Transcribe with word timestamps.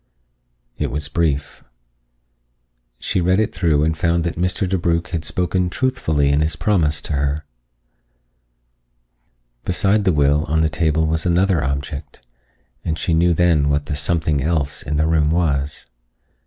It 0.79 0.89
was 0.89 1.07
brief. 1.09 1.63
She 2.97 3.21
read 3.21 3.39
it 3.39 3.53
through 3.53 3.83
and 3.83 3.95
found 3.95 4.23
that 4.23 4.33
Mr. 4.33 4.67
DeBrugh 4.67 5.09
had 5.09 5.23
spoken 5.23 5.69
truthfully 5.69 6.29
in 6.29 6.41
his 6.41 6.55
promise 6.55 7.01
to 7.01 7.13
her. 7.13 7.45
Beside 9.63 10.03
the 10.03 10.11
will 10.11 10.43
on 10.45 10.61
the 10.61 10.69
table 10.69 11.05
was 11.05 11.27
another 11.27 11.63
object, 11.63 12.25
and 12.83 12.97
she 12.97 13.13
knew 13.13 13.35
then 13.35 13.69
what 13.69 13.85
the 13.85 13.95
"something 13.95 14.41
else" 14.41 14.81
in 14.81 14.95
the 14.95 15.05
room 15.05 15.29
was. 15.29 15.85